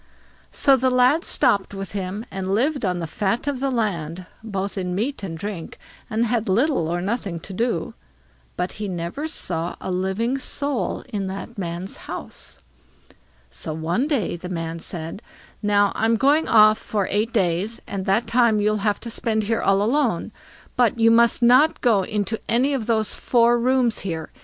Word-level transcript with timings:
So 0.49 0.75
the 0.77 0.89
lad 0.89 1.23
stopped 1.23 1.75
with 1.75 1.91
him, 1.91 2.25
and 2.31 2.55
lived 2.55 2.83
on 2.83 2.97
the 2.97 3.05
fat 3.05 3.45
of 3.45 3.59
the 3.59 3.69
land, 3.69 4.25
both 4.43 4.75
in 4.75 4.95
meat 4.95 5.21
and 5.21 5.37
drink, 5.37 5.77
and 6.09 6.25
had 6.25 6.49
little 6.49 6.87
or 6.87 7.01
nothing 7.01 7.39
to 7.41 7.53
do; 7.53 7.93
but 8.57 8.71
he 8.71 8.87
never 8.87 9.27
saw 9.27 9.75
a 9.79 9.91
living 9.91 10.39
soul 10.39 11.03
in 11.09 11.27
that 11.27 11.55
man's 11.55 11.97
house. 12.09 12.57
So 13.51 13.73
one 13.75 14.07
day 14.07 14.35
the 14.35 14.49
man 14.49 14.79
said: 14.79 15.21
"Now, 15.61 15.91
I'm 15.93 16.15
going 16.15 16.47
off 16.47 16.79
for 16.79 17.07
eight 17.11 17.31
days, 17.31 17.79
and 17.85 18.07
that 18.07 18.25
time 18.25 18.59
you'll 18.59 18.77
have 18.77 18.99
to 19.01 19.09
spend 19.11 19.43
here 19.43 19.61
all 19.61 19.83
alone; 19.83 20.31
but 20.75 20.97
you 20.97 21.11
must 21.11 21.43
not 21.43 21.79
go 21.81 22.01
into 22.01 22.41
any 22.49 22.71
one 22.71 22.81
of 22.81 22.87
these 22.87 23.13
four 23.13 23.59
rooms 23.59 23.99
here. 23.99 24.31